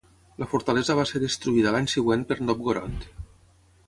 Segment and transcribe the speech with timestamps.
[0.43, 3.07] La fortalesa va ser destruïda l'any següent per Novgorod.